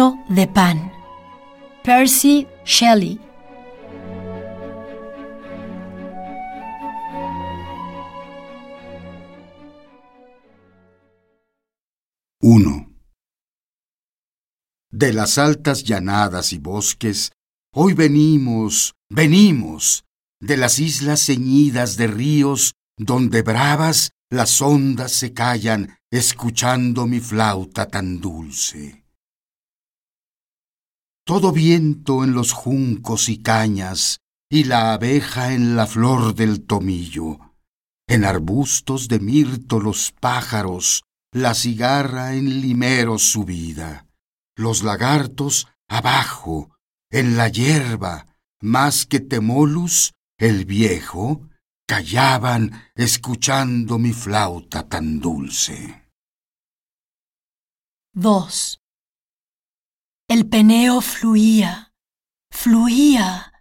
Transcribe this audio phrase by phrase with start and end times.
[0.00, 0.90] De Pan.
[1.84, 3.20] Percy Shelley.
[12.40, 12.90] Uno.
[14.90, 17.32] De las altas llanadas y bosques,
[17.74, 20.04] hoy venimos, venimos,
[20.40, 27.86] de las islas ceñidas de ríos, donde bravas las ondas se callan, escuchando mi flauta
[27.86, 28.99] tan dulce.
[31.24, 34.20] Todo viento en los juncos y cañas,
[34.50, 37.38] y la abeja en la flor del tomillo,
[38.08, 44.08] en arbustos de mirto los pájaros, la cigarra en limeros subida,
[44.56, 46.76] los lagartos abajo,
[47.10, 48.26] en la hierba,
[48.60, 51.48] más que Temolus, el viejo,
[51.86, 56.08] callaban escuchando mi flauta tan dulce.
[58.14, 58.79] 2.
[60.30, 61.92] El peneo fluía,
[62.52, 63.52] fluía,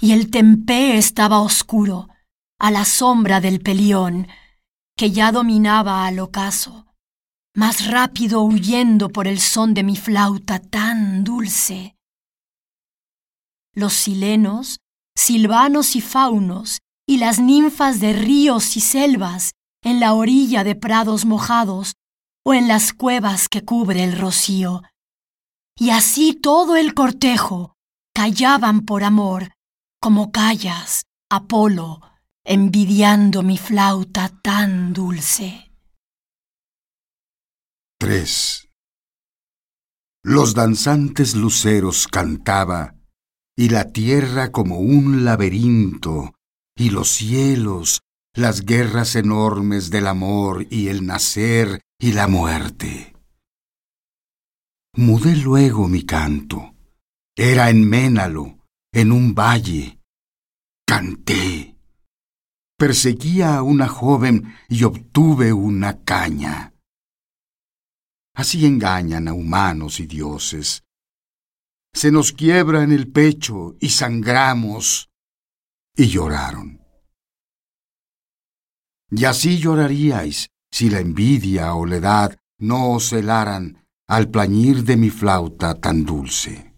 [0.00, 2.08] y el tempé estaba oscuro,
[2.58, 4.26] a la sombra del pelión,
[4.96, 6.86] que ya dominaba al ocaso,
[7.54, 11.98] más rápido huyendo por el son de mi flauta tan dulce.
[13.74, 14.78] Los silenos,
[15.14, 19.52] silvanos y faunos, y las ninfas de ríos y selvas,
[19.84, 21.92] en la orilla de prados mojados,
[22.42, 24.80] o en las cuevas que cubre el rocío.
[25.80, 27.74] Y así todo el cortejo
[28.14, 29.52] callaban por amor,
[29.98, 32.02] como callas, Apolo,
[32.44, 35.72] envidiando mi flauta tan dulce.
[37.98, 38.68] 3.
[40.22, 42.94] Los danzantes luceros cantaba,
[43.56, 46.34] y la tierra como un laberinto,
[46.76, 48.02] y los cielos,
[48.34, 53.09] las guerras enormes del amor y el nacer y la muerte.
[54.96, 56.74] Mudé luego mi canto.
[57.36, 58.58] Era en Ménalo,
[58.92, 60.00] en un valle.
[60.84, 61.76] Canté.
[62.76, 66.74] Perseguía a una joven y obtuve una caña.
[68.34, 70.82] Así engañan a humanos y dioses.
[71.92, 75.08] Se nos quiebra en el pecho y sangramos.
[75.94, 76.80] Y lloraron.
[79.10, 84.96] Y así lloraríais si la envidia o la edad no os helaran al plañir de
[84.96, 86.70] mi flauta tan dulce.